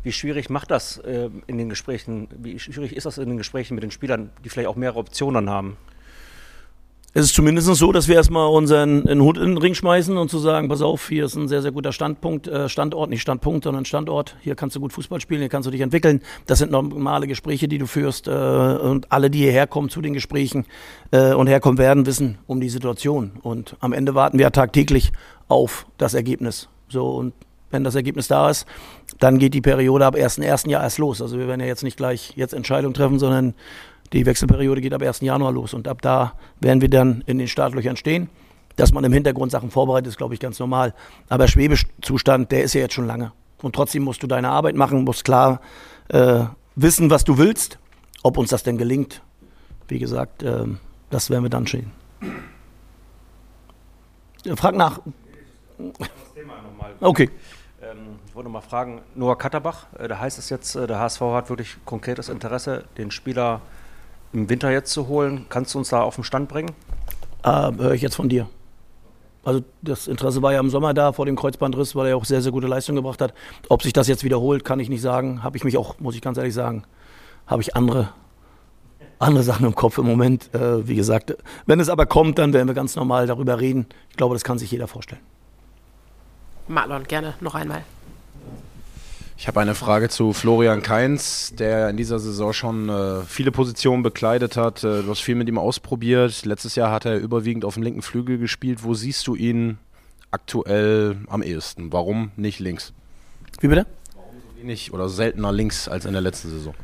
Wie 0.07 0.13
schwierig 0.13 0.51
macht 0.51 0.71
das 0.71 0.99
äh, 0.99 1.31
in 1.49 1.59
den 1.59 1.69
Gesprächen? 1.69 2.29
Wie 2.39 2.61
schwierig 2.61 2.95
ist 2.95 3.07
das 3.07 3.19
in 3.19 3.29
den 3.29 3.39
Gesprächen 3.39 3.75
mit 3.75 3.83
den 3.83 3.91
Spielern, 3.91 4.31
die 4.45 4.51
vielleicht 4.51 4.69
auch 4.69 4.77
mehrere 4.77 5.01
Optionen 5.01 5.51
haben? 5.51 5.77
Es 7.13 7.25
ist 7.25 7.35
zumindest 7.35 7.67
so, 7.67 7.91
dass 7.91 8.07
wir 8.07 8.15
erstmal 8.15 8.49
unseren 8.49 9.03
Hut 9.21 9.37
in 9.37 9.47
den 9.47 9.59
Ring 9.59 9.75
schmeißen 9.75 10.17
und 10.17 10.31
zu 10.31 10.39
sagen, 10.39 10.69
pass 10.69 10.81
auf, 10.81 11.09
hier 11.09 11.25
ist 11.25 11.35
ein 11.35 11.49
sehr, 11.49 11.61
sehr 11.61 11.73
guter 11.73 11.91
Standpunkt, 11.91 12.47
äh, 12.47 12.69
Standort, 12.69 13.11
nicht 13.11 13.21
Standpunkt, 13.21 13.65
sondern 13.65 13.85
Standort. 13.85 14.37
Hier 14.43 14.55
kannst 14.55 14.77
du 14.77 14.81
gut 14.81 14.93
Fußball 14.93 15.21
spielen, 15.21 15.41
hier 15.41 15.49
kannst 15.49 15.67
du 15.67 15.73
dich 15.73 15.81
entwickeln. 15.81 16.23
Das 16.47 16.61
sind 16.61 16.71
normale 16.71 17.27
Gespräche, 17.27 17.67
die 17.67 17.79
du 17.79 17.89
führst. 17.89 18.29
Äh, 18.29 18.31
und 18.31 19.11
alle, 19.11 19.29
die 19.29 19.39
hierher 19.39 19.67
kommen 19.67 19.89
zu 19.89 20.01
den 20.03 20.13
Gesprächen 20.13 20.67
äh, 21.11 21.33
und 21.33 21.49
herkommen 21.49 21.79
werden, 21.79 22.07
wissen 22.07 22.39
um 22.47 22.61
die 22.61 22.69
Situation. 22.69 23.33
Und 23.43 23.75
am 23.81 23.93
Ende 23.93 24.15
warten 24.15 24.39
wir 24.39 24.53
tagtäglich 24.53 25.11
auf 25.49 25.85
das 25.99 26.15
Ergebnis. 26.15 26.69
So, 26.89 27.09
und 27.09 27.33
wenn 27.71 27.85
das 27.85 27.95
Ergebnis 27.95 28.29
da 28.29 28.51
ist, 28.51 28.67
dann 29.19 29.39
geht 29.39 29.55
die 29.55 29.61
Periode 29.61 30.07
ab 30.07 30.15
1.1. 30.15 30.69
Jahr 30.69 30.83
erst 30.83 30.99
los. 30.99 31.21
Also 31.21 31.39
wir 31.39 31.49
werden 31.49 31.61
ja 31.61 31.67
jetzt 31.67 31.83
nicht 31.83 31.97
gleich 31.97 32.33
jetzt 32.37 32.55
Entscheidungen 32.55 32.95
treffen, 32.95 33.19
sondern 33.19 33.55
die 34.13 34.25
Wechselperiode 34.25 34.81
geht 34.81 34.95
ab 34.95 35.03
1. 35.03 35.21
Januar 35.21 35.53
los 35.53 35.75
und 35.75 35.89
ab 35.89 36.01
da 36.03 36.35
werden 36.61 36.81
wir 36.81 36.89
dann 36.89 37.23
in 37.27 37.39
den 37.39 37.49
Startlöchern 37.49 37.97
stehen. 37.97 38.29
dass 38.77 38.93
man 38.93 39.03
im 39.05 39.13
Hintergrund 39.13 39.51
Sachen 39.51 39.71
vorbereitet, 39.71 40.09
ist, 40.09 40.19
glaube 40.19 40.35
ich, 40.35 40.41
ganz 40.41 40.59
normal. 40.59 40.95
Aber 41.31 41.49
Schwebezustand, 41.49 42.53
der 42.53 42.63
ist 42.63 42.75
ja 42.75 42.83
jetzt 42.83 42.93
schon 42.93 43.07
lange. 43.07 43.33
Und 43.63 43.75
trotzdem 43.75 44.03
musst 44.05 44.23
du 44.23 44.27
deine 44.27 44.51
Arbeit 44.51 44.77
machen, 44.77 45.05
musst 45.05 45.25
klar 45.25 45.63
äh, 46.09 46.45
wissen, 46.75 47.09
was 47.09 47.25
du 47.25 47.39
willst. 47.39 47.79
Ob 48.23 48.37
uns 48.37 48.51
das 48.51 48.63
denn 48.63 48.77
gelingt, 48.77 49.23
wie 49.89 49.99
gesagt, 49.99 50.43
äh, 50.43 50.67
das 51.11 51.31
werden 51.31 51.45
wir 51.45 51.49
dann 51.49 51.67
sehen. 51.67 51.91
Frag 54.57 54.77
nach. 54.77 55.01
Okay. 57.01 57.31
Ähm, 57.83 58.19
ich 58.27 58.35
wollte 58.35 58.49
mal 58.49 58.61
fragen, 58.61 59.03
Noah 59.15 59.37
Katterbach, 59.37 59.87
äh, 59.99 60.09
da 60.09 60.19
heißt 60.19 60.39
es 60.39 60.49
jetzt, 60.51 60.75
äh, 60.77 60.87
der 60.87 60.99
HSV 60.99 61.21
hat 61.21 61.51
wirklich 61.51 61.77
konkretes 61.85 62.29
Interesse, 62.29 62.85
den 62.97 63.11
Spieler 63.11 63.61
im 64.33 64.49
Winter 64.49 64.71
jetzt 64.71 64.93
zu 64.93 65.09
holen. 65.09 65.47
Kannst 65.49 65.75
du 65.75 65.79
uns 65.79 65.91
da 65.91 66.03
auf 66.03 66.15
den 66.15 66.25
Stand 66.25 66.49
bringen? 66.49 66.73
Äh, 67.43 67.73
Höre 67.77 67.93
ich 67.93 68.03
jetzt 68.03 68.17
von 68.17 68.29
dir. 68.29 68.49
Also 69.45 69.63
das 69.81 70.09
Interesse 70.09 70.43
war 70.43 70.53
ja 70.53 70.59
im 70.59 70.71
Sommer 70.71 70.93
da 70.93 71.13
vor 71.13 71.25
dem 71.25 71.37
Kreuzbandriss, 71.37 71.95
weil 71.95 72.09
er 72.09 72.17
auch 72.17 72.25
sehr, 72.25 72.43
sehr 72.43 72.51
gute 72.51 72.67
Leistung 72.67 72.97
gebracht 72.97 73.21
hat. 73.21 73.33
Ob 73.69 73.83
sich 73.83 73.93
das 73.93 74.09
jetzt 74.09 74.25
wiederholt, 74.25 74.65
kann 74.65 74.81
ich 74.81 74.89
nicht 74.89 75.03
sagen. 75.03 75.45
Habe 75.45 75.57
ich 75.57 75.63
mich 75.63 75.77
auch, 75.77 76.01
muss 76.01 76.17
ich 76.17 76.21
ganz 76.21 76.37
ehrlich 76.37 76.55
sagen, 76.55 76.83
habe 77.47 77.63
ich 77.63 77.77
andere, 77.77 78.09
andere 79.21 79.45
Sachen 79.45 79.65
im 79.65 79.75
Kopf 79.77 79.99
im 79.99 80.07
Moment. 80.07 80.53
Äh, 80.53 80.89
wie 80.89 80.97
gesagt, 80.97 81.37
wenn 81.67 81.79
es 81.79 81.89
aber 81.89 82.07
kommt, 82.07 82.39
dann 82.39 82.53
werden 82.53 82.67
wir 82.67 82.75
ganz 82.75 82.97
normal 82.97 83.29
darüber 83.29 83.61
reden. 83.61 83.87
Ich 84.11 84.17
glaube, 84.17 84.35
das 84.35 84.43
kann 84.43 84.59
sich 84.59 84.73
jeder 84.73 84.89
vorstellen. 84.89 85.23
Marlon, 86.69 87.05
gerne 87.05 87.35
noch 87.41 87.55
einmal. 87.55 87.83
Ich 89.39 89.47
habe 89.49 89.61
eine 89.61 89.75
Frage 89.75 90.09
zu 90.09 90.33
Florian 90.33 90.83
Kainz, 90.83 91.53
der 91.55 91.91
in 91.91 91.99
dieser 91.99 92.19
Saison 92.19 92.55
schon 92.55 92.89
äh, 92.89 93.21
viele 93.23 93.53
Positionen 93.53 94.03
bekleidet 94.03 94.57
hat. 94.57 94.83
Äh, 94.83 95.03
du 95.03 95.11
hast 95.11 95.21
viel 95.21 95.35
mit 95.35 95.47
ihm 95.47 95.59
ausprobiert. 95.59 96.47
Letztes 96.47 96.75
Jahr 96.75 96.91
hat 96.91 97.05
er 97.05 97.19
überwiegend 97.19 97.67
auf 97.67 97.75
dem 97.75 97.83
linken 97.83 98.01
Flügel 98.01 98.39
gespielt. 98.39 98.83
Wo 98.83 98.95
siehst 98.95 99.27
du 99.27 99.35
ihn 99.35 99.77
aktuell 100.31 101.19
am 101.29 101.43
ehesten? 101.43 101.93
Warum 101.93 102.31
nicht 102.37 102.61
links? 102.61 102.95
Wie 103.61 103.69
bitte? 103.69 103.87
Warum 104.15 104.37
so 104.41 104.61
wenig 104.61 104.93
oder 104.95 105.11
seltener 105.11 105.53
links 105.53 105.87
als 105.87 106.07
in 106.07 106.13
der 106.13 106.23
letzten 106.23 106.49
Saison? 106.49 106.75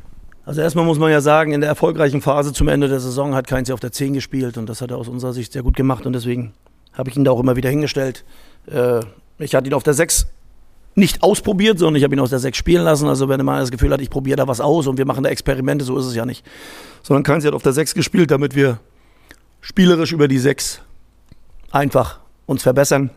Also 0.45 0.61
erstmal 0.61 0.85
muss 0.85 0.99
man 0.99 1.09
ja 1.09 1.21
sagen, 1.21 1.53
in 1.53 1.61
der 1.61 1.69
erfolgreichen 1.69 2.21
Phase 2.21 2.53
zum 2.53 2.67
Ende 2.67 2.87
der 2.87 2.99
Saison 2.99 3.33
hat 3.33 3.47
Kainz 3.47 3.69
ja 3.69 3.73
auf 3.73 3.79
der 3.79 3.91
10 3.91 4.13
gespielt 4.13 4.57
und 4.57 4.67
das 4.67 4.81
hat 4.81 4.91
er 4.91 4.97
aus 4.97 5.07
unserer 5.07 5.33
Sicht 5.33 5.53
sehr 5.53 5.63
gut 5.63 5.75
gemacht 5.75 6.05
und 6.05 6.13
deswegen 6.13 6.53
habe 6.93 7.09
ich 7.09 7.15
ihn 7.15 7.23
da 7.23 7.31
auch 7.31 7.39
immer 7.39 7.55
wieder 7.55 7.69
hingestellt. 7.69 8.25
Äh, 8.67 8.99
ich 9.39 9.55
hatte 9.55 9.67
ihn 9.67 9.73
auf 9.73 9.83
der 9.83 9.93
6 9.93 10.27
nicht 10.95 11.23
ausprobiert, 11.23 11.79
sondern 11.79 11.95
ich 11.95 12.03
habe 12.03 12.15
ihn 12.15 12.19
aus 12.19 12.29
der 12.29 12.39
6 12.39 12.57
spielen 12.57 12.83
lassen. 12.83 13.07
Also 13.07 13.29
wenn 13.29 13.43
man 13.43 13.59
das 13.59 13.71
Gefühl 13.71 13.91
hat, 13.91 14.01
ich 14.01 14.09
probiere 14.09 14.37
da 14.37 14.47
was 14.47 14.61
aus 14.61 14.87
und 14.87 14.97
wir 14.97 15.05
machen 15.05 15.23
da 15.23 15.29
Experimente, 15.29 15.85
so 15.85 15.97
ist 15.97 16.05
es 16.05 16.15
ja 16.15 16.25
nicht. 16.25 16.45
Sondern 17.01 17.23
Kainz 17.23 17.45
hat 17.45 17.53
auf 17.53 17.63
der 17.63 17.73
6 17.73 17.95
gespielt, 17.95 18.31
damit 18.31 18.55
wir 18.55 18.79
spielerisch 19.61 20.11
über 20.11 20.27
die 20.27 20.37
6 20.37 20.81
einfach 21.71 22.19
uns 22.45 22.63
verbessern. 22.63 23.09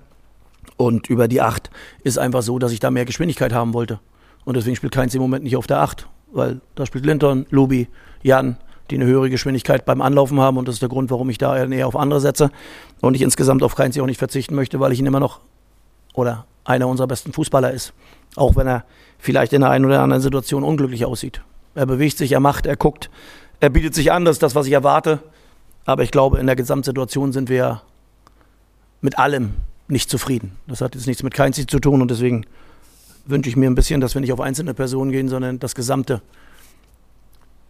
Und 0.76 1.08
über 1.08 1.28
die 1.28 1.40
8 1.40 1.70
ist 2.02 2.18
einfach 2.18 2.42
so, 2.42 2.58
dass 2.58 2.72
ich 2.72 2.80
da 2.80 2.90
mehr 2.90 3.04
Geschwindigkeit 3.04 3.52
haben 3.52 3.74
wollte. 3.74 4.00
Und 4.44 4.56
deswegen 4.56 4.76
spielt 4.76 4.92
Kainz 4.92 5.14
im 5.14 5.20
Moment 5.20 5.44
nicht 5.44 5.56
auf 5.56 5.66
der 5.66 5.80
8, 5.80 6.08
weil 6.32 6.60
da 6.74 6.86
spielt 6.86 7.06
Linton, 7.06 7.46
Lubi, 7.50 7.88
Jan, 8.22 8.58
die 8.90 8.96
eine 8.96 9.06
höhere 9.06 9.30
Geschwindigkeit 9.30 9.84
beim 9.84 10.00
Anlaufen 10.00 10.40
haben. 10.40 10.56
Und 10.56 10.68
das 10.68 10.76
ist 10.76 10.82
der 10.82 10.88
Grund, 10.88 11.10
warum 11.10 11.28
ich 11.30 11.38
da 11.38 11.56
eher 11.66 11.86
auf 11.86 11.96
andere 11.96 12.20
setze. 12.20 12.50
Und 13.00 13.14
ich 13.14 13.22
insgesamt 13.22 13.62
auf 13.62 13.74
Kainz 13.74 13.98
auch 13.98 14.06
nicht 14.06 14.18
verzichten 14.18 14.54
möchte, 14.54 14.80
weil 14.80 14.92
ich 14.92 14.98
ihn 14.98 15.06
immer 15.06 15.20
noch 15.20 15.40
oder 16.16 16.46
einer 16.64 16.88
unserer 16.88 17.06
besten 17.06 17.32
Fußballer 17.32 17.70
ist. 17.70 17.92
Auch 18.34 18.56
wenn 18.56 18.66
er 18.66 18.84
vielleicht 19.18 19.52
in 19.52 19.60
der 19.60 19.70
einen 19.70 19.84
oder 19.84 20.02
anderen 20.02 20.22
Situation 20.22 20.64
unglücklich 20.64 21.04
aussieht. 21.04 21.40
Er 21.74 21.86
bewegt 21.86 22.18
sich, 22.18 22.32
er 22.32 22.40
macht, 22.40 22.66
er 22.66 22.76
guckt, 22.76 23.10
er 23.60 23.70
bietet 23.70 23.94
sich 23.94 24.10
an, 24.12 24.24
das 24.24 24.36
ist 24.36 24.42
das, 24.42 24.54
was 24.54 24.66
ich 24.66 24.72
erwarte. 24.72 25.20
Aber 25.84 26.02
ich 26.02 26.10
glaube, 26.10 26.38
in 26.38 26.46
der 26.46 26.56
Gesamtsituation 26.56 27.32
sind 27.32 27.48
wir 27.48 27.82
mit 29.00 29.18
allem 29.18 29.54
nicht 29.88 30.10
zufrieden. 30.10 30.56
Das 30.66 30.80
hat 30.80 30.94
jetzt 30.94 31.06
nichts 31.06 31.22
mit 31.22 31.32
Keinzig 31.32 31.68
zu 31.68 31.78
tun 31.78 32.02
und 32.02 32.10
deswegen 32.10 32.44
wünsche 33.24 33.48
ich 33.48 33.56
mir 33.56 33.70
ein 33.70 33.74
bisschen, 33.74 34.00
dass 34.00 34.14
wir 34.14 34.20
nicht 34.20 34.32
auf 34.32 34.40
einzelne 34.40 34.74
Personen 34.74 35.12
gehen, 35.12 35.28
sondern 35.28 35.58
das 35.58 35.74
Gesamte 35.74 36.22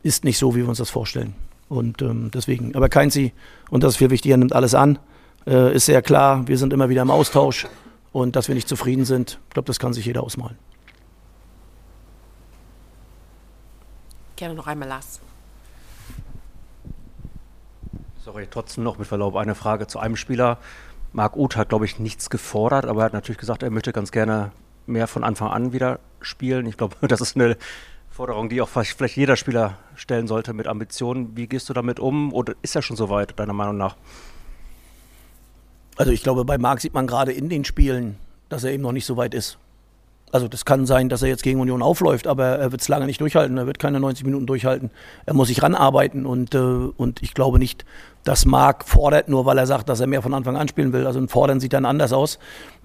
ist 0.03 0.25
nicht 0.25 0.39
so, 0.39 0.55
wie 0.55 0.61
wir 0.61 0.69
uns 0.69 0.79
das 0.79 0.91
vorstellen. 0.91 1.35
Und 1.69 2.01
ähm, 2.01 2.31
deswegen, 2.33 2.75
aber 2.75 2.89
Keinzi, 2.89 3.33
und 3.71 3.83
das 3.83 3.95
ist 3.95 3.97
viel 3.99 4.11
wichtiger, 4.11 4.37
nimmt 4.37 4.55
alles 4.55 4.75
an, 4.75 4.99
äh, 5.47 5.75
ist 5.75 5.87
sehr 5.87 6.01
klar, 6.01 6.47
wir 6.47 6.59
sind 6.59 6.73
immer 6.73 6.89
wieder 6.89 7.03
im 7.03 7.11
Austausch. 7.11 7.67
Und 8.17 8.35
dass 8.35 8.49
wir 8.49 8.55
nicht 8.55 8.67
zufrieden 8.67 9.05
sind, 9.05 9.39
ich 9.49 9.53
glaube, 9.53 9.67
das 9.67 9.79
kann 9.79 9.93
sich 9.93 10.07
jeder 10.07 10.23
ausmalen. 10.23 10.57
Gerne 14.37 14.55
noch 14.55 14.67
einmal 14.67 14.89
Lars. 14.89 15.21
Sorry, 18.25 18.49
trotzdem 18.51 18.85
noch 18.85 18.97
mit 18.97 19.07
Verlaub 19.07 19.37
eine 19.37 19.55
Frage 19.55 19.87
zu 19.87 19.99
einem 19.99 20.17
Spieler. 20.17 20.57
Marc 21.13 21.37
Uth 21.37 21.57
hat, 21.57 21.69
glaube 21.69 21.85
ich, 21.85 21.99
nichts 21.99 22.31
gefordert, 22.31 22.87
aber 22.87 23.03
er 23.03 23.05
hat 23.05 23.13
natürlich 23.13 23.37
gesagt, 23.37 23.63
er 23.63 23.69
möchte 23.69 23.93
ganz 23.93 24.13
gerne 24.13 24.51
mehr 24.87 25.09
von 25.09 25.23
Anfang 25.23 25.51
an 25.51 25.75
wieder 25.75 26.01
spielen. 26.23 26.65
Ich 26.65 26.79
glaube, 26.79 26.97
das 27.07 27.21
ist 27.21 27.37
eine 27.37 27.59
Forderung, 28.09 28.49
die 28.49 28.63
auch 28.63 28.71
vielleicht 28.71 29.19
jeder 29.19 29.37
Spieler 29.37 29.77
stellen 29.95 30.27
sollte 30.27 30.55
mit 30.55 30.69
Ambitionen. 30.69 31.37
Wie 31.37 31.49
gehst 31.49 31.69
du 31.69 31.75
damit 31.75 32.01
um? 32.01 32.33
Oder 32.33 32.55
ist 32.63 32.77
er 32.77 32.81
schon 32.81 32.97
soweit, 32.97 33.39
deiner 33.39 33.53
Meinung 33.53 33.77
nach? 33.77 33.95
Also 35.97 36.13
ich 36.13 36.23
glaube, 36.23 36.45
bei 36.45 36.59
Marc 36.59 36.81
sieht 36.81 36.95
man 36.95 37.07
gerade 37.07 37.33
in 37.33 37.49
den 37.49 37.65
Spielen, 37.65 38.17
dass 38.49 38.65
er 38.65 38.73
eben 38.73 38.83
noch 38.83 38.93
nicht 38.93 39.07
so 39.07 39.17
weit 39.17 39.35
ist. 39.35 39.59
Also 40.33 40.49
das 40.49 40.65
kann 40.65 40.87
sein, 40.87 41.09
dass 41.09 41.23
er 41.23 41.29
jetzt 41.29 41.43
gegen 41.43 41.61
Union 41.61 41.83
aufläuft, 41.83 42.27
aber 42.27 42.45
er 42.45 42.73
wird 42.73 42.83
es 42.83 42.89
lange 42.89 43.07
nicht 43.07 43.21
durchhalten. 43.21 43.57
Er 43.57 43.67
wird 43.67 43.79
keine 43.79 44.01
90 44.01 44.25
Minuten 44.27 44.47
durchhalten. 44.47 44.91
Er 45.25 45.35
muss 45.35 45.49
sich 45.49 45.63
ranarbeiten 45.63 46.27
und, 46.27 46.55
äh, 46.55 46.59
und 46.59 47.23
ich 47.23 47.33
glaube 47.33 47.59
nicht, 47.59 47.85
dass 48.25 48.45
Marc 48.45 48.85
fordert, 48.85 49.29
nur 49.29 49.47
weil 49.47 49.57
er 49.57 49.67
sagt, 49.67 49.89
dass 49.89 50.01
er 50.01 50.09
mehr 50.09 50.23
von 50.23 50.35
Anfang 50.35 50.57
an 50.57 50.69
spielen 50.69 50.93
will. 50.93 51.07
Also 51.07 51.21
ein 51.21 51.29
Fordern 51.29 51.61
sieht 51.61 51.73
dann 51.73 51.85
anders 51.85 52.13
aus. 52.13 52.39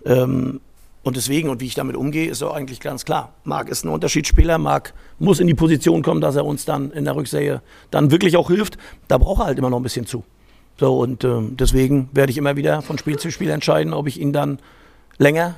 Ähm, 0.06 0.62
und 1.03 1.15
deswegen, 1.18 1.50
und 1.50 1.62
wie 1.62 1.65
ich 1.65 1.74
damit 1.74 1.96
umgehe, 1.96 2.30
ist 2.30 2.44
auch 2.44 2.53
eigentlich 2.53 2.80
ganz 2.80 3.06
klar. 3.06 3.34
Marc 3.44 3.70
ist 3.70 3.84
ein 3.84 3.89
Unterschiedsspieler. 3.89 4.60
Marc 4.60 4.94
muss 5.18 5.39
in 5.39 5.48
die 5.48 5.56
Position 5.56 6.03
kommen, 6.03 6.22
dass 6.22 6.36
er 6.36 6.46
uns 6.46 6.65
dann 6.65 6.91
in 6.91 7.06
der 7.06 7.15
Rückserie 7.15 7.62
dann 7.89 8.12
wirklich 8.12 8.38
auch 8.38 8.50
hilft. 8.50 8.77
Da 9.08 9.18
braucht 9.18 9.41
er 9.41 9.46
halt 9.48 9.58
immer 9.58 9.72
noch 9.72 9.80
ein 9.80 9.84
bisschen 9.84 10.06
zu. 10.06 10.24
So, 10.82 10.98
und 10.98 11.24
äh, 11.24 11.42
deswegen 11.52 12.10
werde 12.12 12.32
ich 12.32 12.40
immer 12.40 12.56
wieder 12.56 12.82
von 12.82 12.98
Spiel 12.98 13.20
zu 13.20 13.30
Spiel 13.30 13.52
entscheiden, 13.52 13.94
ob 13.94 14.08
ich 14.08 14.20
ihn 14.20 14.34
dann 14.34 14.58
länger 15.20 15.54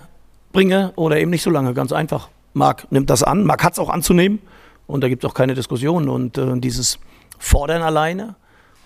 bringe 0.51 0.91
oder 0.97 1.17
eben 1.17 1.31
nicht 1.31 1.43
so 1.43 1.49
lange. 1.49 1.73
Ganz 1.73 1.93
einfach. 1.93 2.27
Marc 2.51 2.91
nimmt 2.91 3.09
das 3.09 3.23
an, 3.23 3.45
Marc 3.45 3.63
hat 3.63 3.71
es 3.71 3.79
auch 3.79 3.87
anzunehmen 3.87 4.39
und 4.85 5.01
da 5.01 5.07
gibt 5.07 5.23
es 5.23 5.29
auch 5.29 5.33
keine 5.33 5.53
Diskussion. 5.53 6.09
Und 6.09 6.37
äh, 6.37 6.59
dieses 6.59 6.99
Fordern 7.39 7.83
alleine 7.83 8.35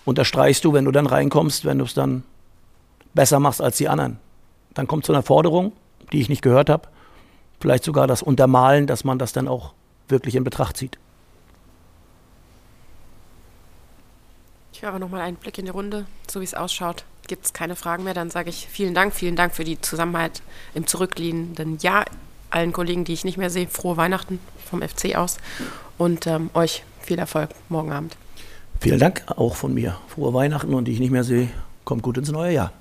unterstreichst 0.04 0.64
du, 0.64 0.72
wenn 0.72 0.84
du 0.84 0.92
dann 0.92 1.08
reinkommst, 1.08 1.64
wenn 1.64 1.78
du 1.78 1.86
es 1.86 1.94
dann 1.94 2.22
besser 3.14 3.40
machst 3.40 3.60
als 3.60 3.78
die 3.78 3.88
anderen. 3.88 4.20
Dann 4.74 4.86
kommt 4.86 5.06
zu 5.06 5.12
einer 5.12 5.24
Forderung, 5.24 5.72
die 6.12 6.20
ich 6.20 6.28
nicht 6.28 6.42
gehört 6.42 6.70
habe. 6.70 6.86
Vielleicht 7.60 7.82
sogar 7.82 8.06
das 8.06 8.22
Untermalen, 8.22 8.86
dass 8.86 9.02
man 9.02 9.18
das 9.18 9.32
dann 9.32 9.48
auch 9.48 9.72
wirklich 10.06 10.36
in 10.36 10.44
Betracht 10.44 10.76
zieht. 10.76 11.00
Ich 14.78 14.82
werfe 14.82 15.00
nochmal 15.00 15.22
einen 15.22 15.36
Blick 15.36 15.58
in 15.58 15.64
die 15.64 15.72
Runde. 15.72 16.06
So 16.30 16.38
wie 16.38 16.44
es 16.44 16.54
ausschaut, 16.54 17.02
gibt 17.26 17.44
es 17.44 17.52
keine 17.52 17.74
Fragen 17.74 18.04
mehr. 18.04 18.14
Dann 18.14 18.30
sage 18.30 18.48
ich 18.48 18.68
vielen 18.70 18.94
Dank, 18.94 19.12
vielen 19.12 19.34
Dank 19.34 19.52
für 19.52 19.64
die 19.64 19.80
Zusammenarbeit 19.80 20.40
im 20.72 20.86
zurückliegenden 20.86 21.78
Jahr. 21.78 22.04
Allen 22.50 22.72
Kollegen, 22.72 23.04
die 23.04 23.12
ich 23.12 23.24
nicht 23.24 23.38
mehr 23.38 23.50
sehe, 23.50 23.66
frohe 23.66 23.96
Weihnachten 23.96 24.38
vom 24.70 24.80
FC 24.80 25.16
aus 25.16 25.38
und 25.98 26.28
ähm, 26.28 26.50
euch 26.54 26.84
viel 27.00 27.18
Erfolg 27.18 27.50
morgen 27.68 27.90
Abend. 27.90 28.16
Vielen 28.78 29.00
Dank 29.00 29.24
auch 29.26 29.56
von 29.56 29.74
mir. 29.74 29.98
Frohe 30.06 30.32
Weihnachten 30.32 30.72
und 30.72 30.84
die 30.84 30.92
ich 30.92 31.00
nicht 31.00 31.10
mehr 31.10 31.24
sehe, 31.24 31.48
kommt 31.84 32.04
gut 32.04 32.16
ins 32.16 32.30
neue 32.30 32.54
Jahr. 32.54 32.72